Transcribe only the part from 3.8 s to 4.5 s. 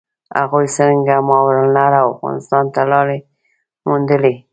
وموندلې؟